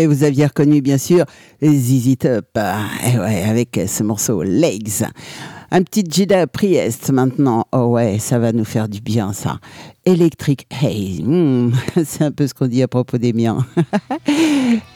[0.00, 1.26] Et vous aviez reconnu, bien sûr,
[1.62, 5.04] ZZ Top, eh ouais, avec ce morceau Legs.
[5.70, 7.66] Un petit Jida Priest maintenant.
[7.72, 9.58] Oh ouais, ça va nous faire du bien, ça.
[10.06, 11.20] Electric Haze.
[11.20, 11.72] Hmm,
[12.06, 13.66] c'est un peu ce qu'on dit à propos des miens.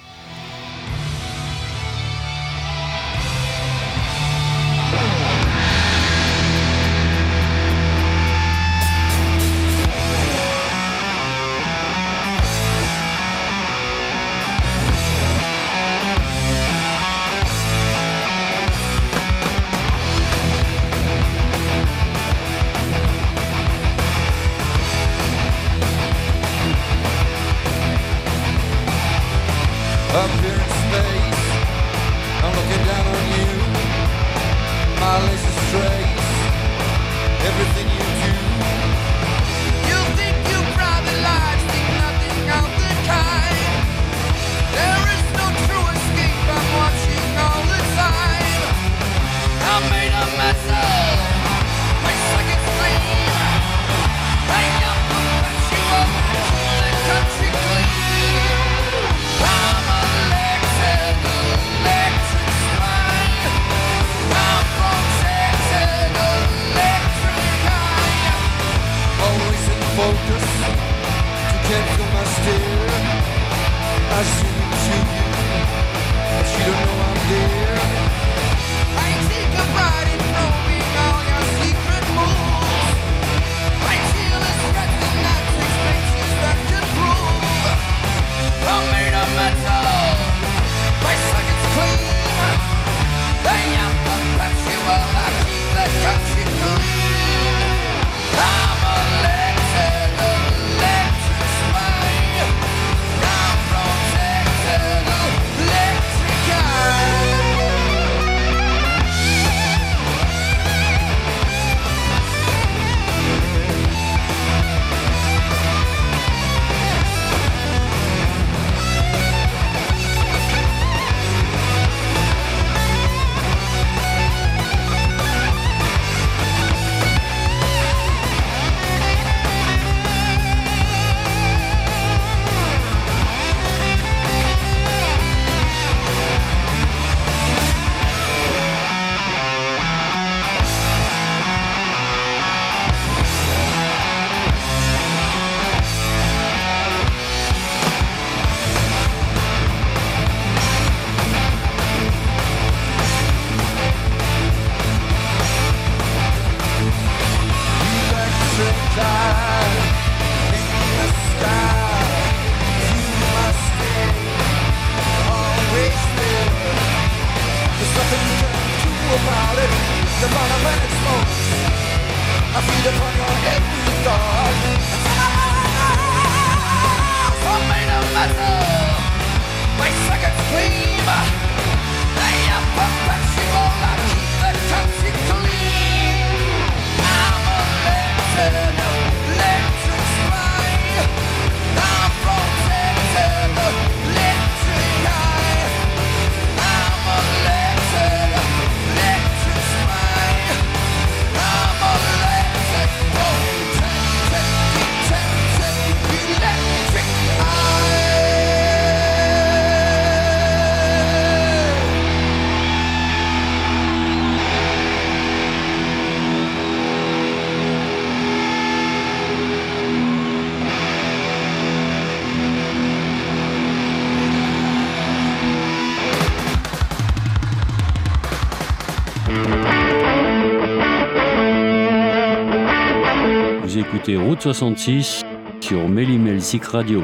[234.12, 235.22] Route 66
[235.60, 237.02] sur Mélimelzik Radio.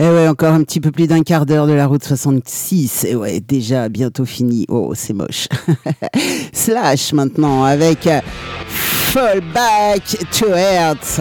[0.00, 3.04] Eh ouais, encore un petit peu plus d'un quart d'heure de la route 66.
[3.04, 4.66] Et ouais, déjà bientôt fini.
[4.68, 5.46] Oh, c'est moche.
[6.52, 8.20] Slash maintenant avec euh,
[8.66, 10.02] Fall Back
[10.32, 11.20] to Earth.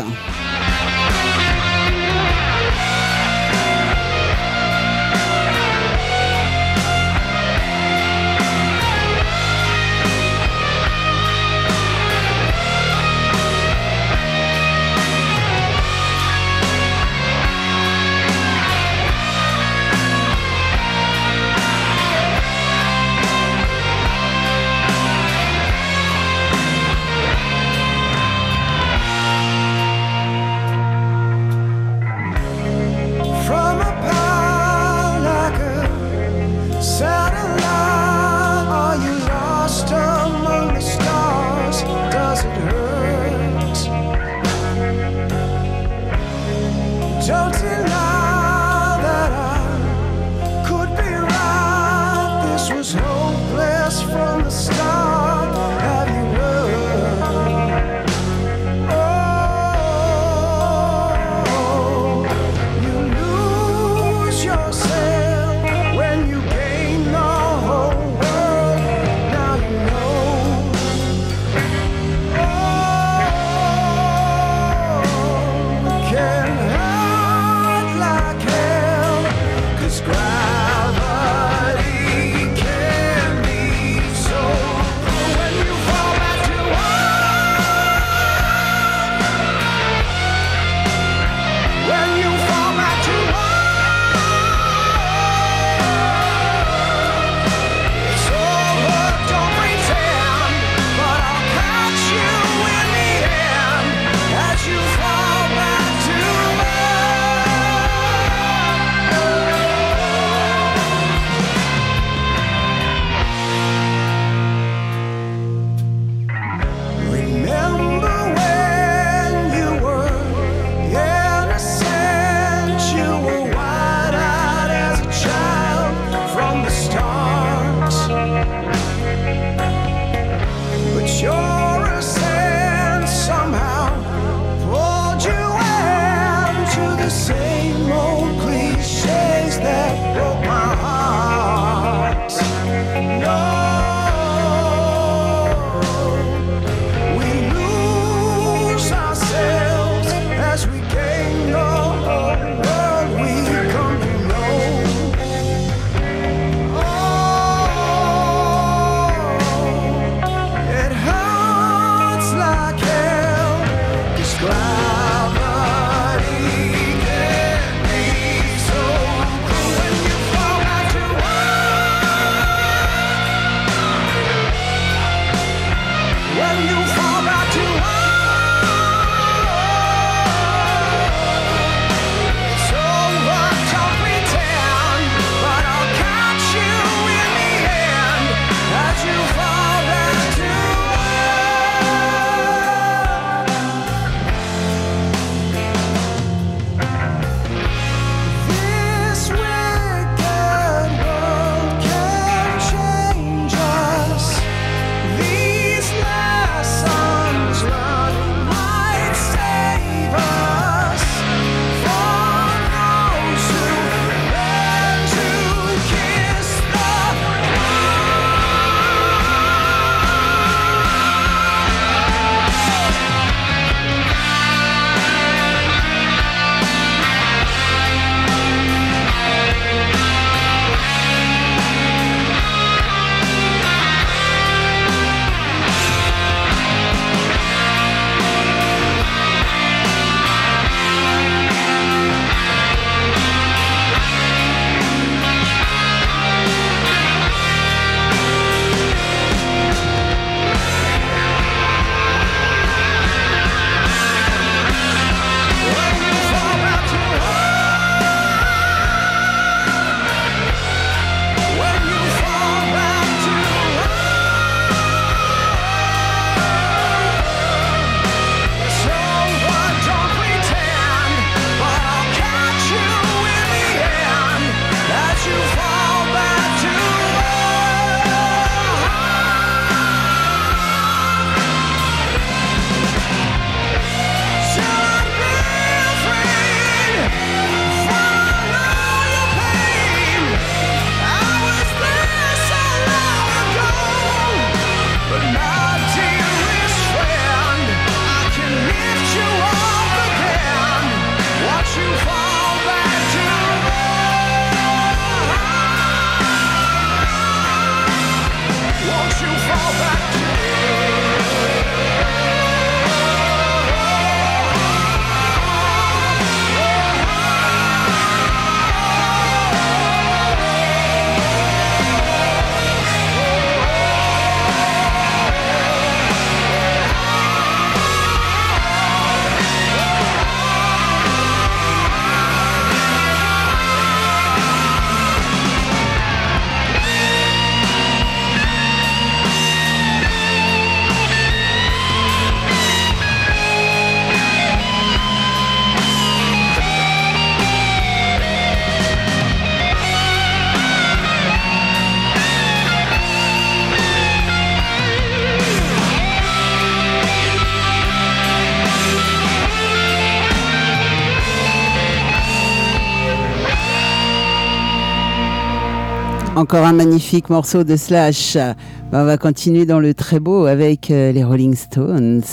[366.42, 368.34] Encore un magnifique morceau de Slash.
[368.34, 368.56] Ben,
[368.92, 372.24] on va continuer dans le très beau avec euh, les Rolling Stones.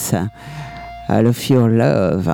[1.10, 2.26] I love your love.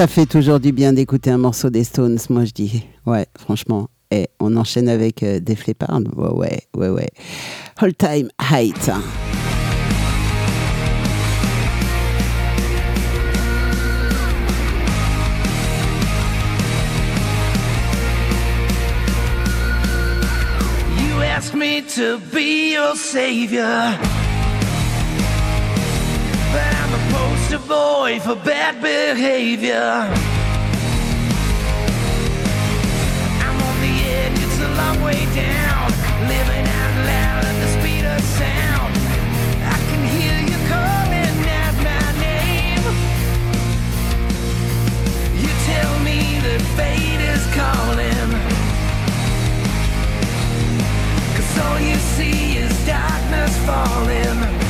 [0.00, 2.86] ça fait toujours du bien d'écouter un morceau des Stones, moi je dis.
[3.04, 3.90] Ouais, franchement.
[4.10, 6.00] Et on enchaîne avec euh, des flépards.
[6.16, 7.08] Ouais, ouais, ouais, ouais.
[7.76, 8.90] All time height.
[27.52, 30.06] A boy for bad behavior.
[33.44, 35.90] I'm on the edge, it's a long way down.
[36.28, 38.92] Living out loud at the speed of sound.
[39.66, 42.84] I can hear you calling out my name.
[45.42, 48.30] You tell me that fate is calling.
[51.34, 54.69] Cause all you see is darkness falling.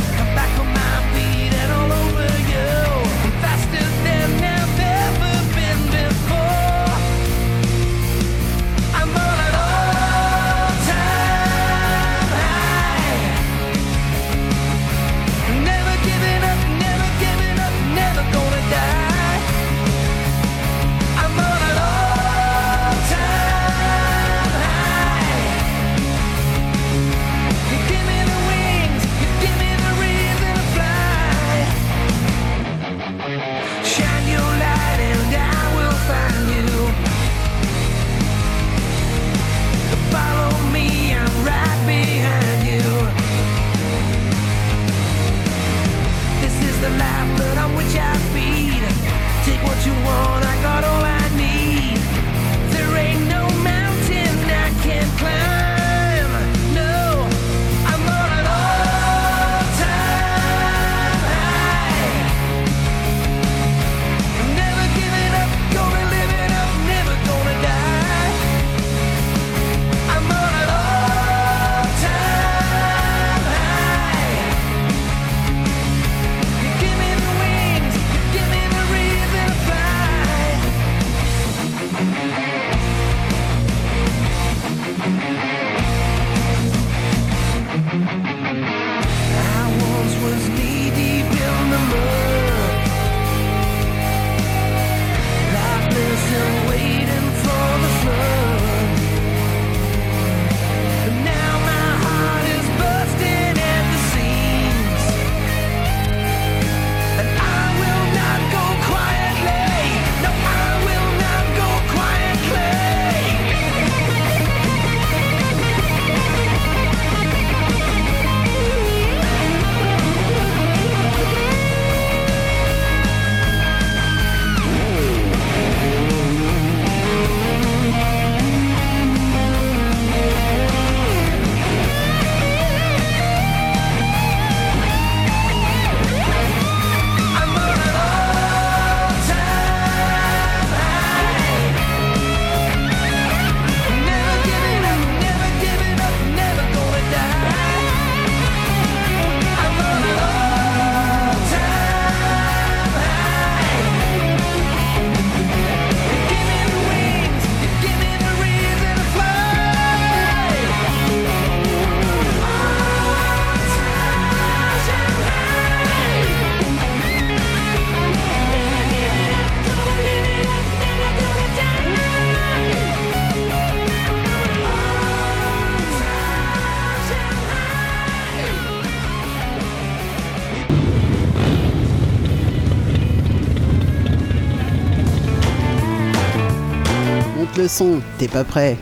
[188.17, 188.77] t'es pas prêt.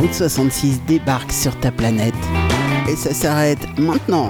[0.00, 2.14] Route 66 débarque sur ta planète.
[2.90, 4.28] Et ça s'arrête maintenant.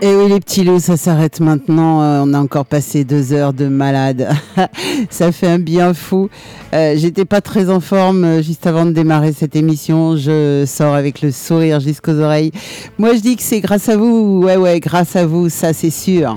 [0.00, 2.02] Et oui les petits loups, ça s'arrête maintenant.
[2.02, 4.28] Euh, on a encore passé deux heures de malade.
[5.10, 6.30] ça fait un bien fou.
[6.72, 10.16] Euh, J'étais pas très en forme euh, juste avant de démarrer cette émission.
[10.16, 12.52] Je sors avec le sourire jusqu'aux oreilles.
[12.98, 14.42] Moi je dis que c'est grâce à vous.
[14.44, 16.34] Ouais ouais, grâce à vous, ça c'est sûr.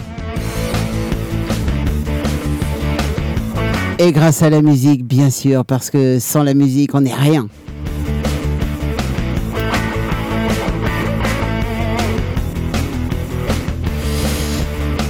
[3.99, 7.47] Et grâce à la musique, bien sûr, parce que sans la musique, on n'est rien.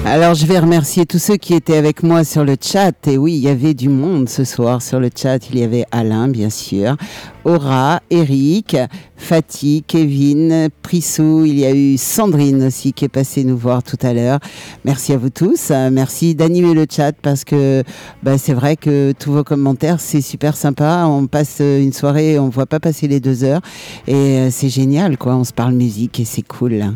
[0.09, 2.93] Alors je vais remercier tous ceux qui étaient avec moi sur le chat.
[3.07, 5.49] Et oui, il y avait du monde ce soir sur le chat.
[5.49, 6.95] Il y avait Alain, bien sûr,
[7.43, 8.77] Aura, Eric,
[9.17, 11.43] Fatih, Kevin, Prissou.
[11.45, 14.39] Il y a eu Sandrine aussi qui est passée nous voir tout à l'heure.
[14.85, 15.71] Merci à vous tous.
[15.91, 17.83] Merci d'animer le chat parce que
[18.23, 21.03] bah, c'est vrai que tous vos commentaires, c'est super sympa.
[21.05, 23.61] On passe une soirée, on voit pas passer les deux heures.
[24.07, 25.35] Et euh, c'est génial, quoi.
[25.35, 26.93] On se parle musique et c'est cool.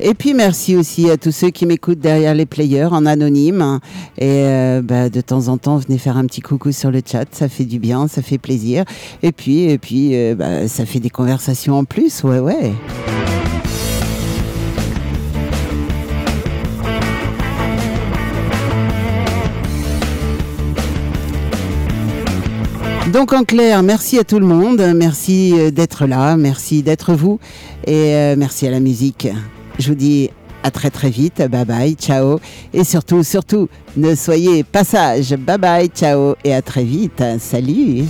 [0.00, 3.80] Et puis merci aussi à tous ceux qui m'écoutent derrière les players en anonyme.
[4.16, 7.26] Et euh, bah, de temps en temps, venez faire un petit coucou sur le chat,
[7.32, 8.84] ça fait du bien, ça fait plaisir.
[9.22, 12.72] Et puis, puis euh, bah, ça fait des conversations en plus, ouais, ouais.
[23.12, 27.40] Donc en clair, merci à tout le monde, merci euh, d'être là, merci d'être vous
[27.86, 29.28] et merci à la musique.
[29.78, 30.30] Je vous dis
[30.62, 32.40] à très très vite, bye bye, ciao.
[32.72, 36.34] Et surtout, surtout, ne soyez pas sages, bye bye, ciao.
[36.44, 38.04] Et à très vite, salut